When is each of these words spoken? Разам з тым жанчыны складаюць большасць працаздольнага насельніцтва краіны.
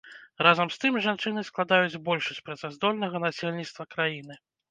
Разам 0.45 0.69
з 0.75 0.79
тым 0.83 0.95
жанчыны 1.05 1.43
складаюць 1.49 2.01
большасць 2.09 2.41
працаздольнага 2.49 3.17
насельніцтва 3.27 3.89
краіны. 3.95 4.41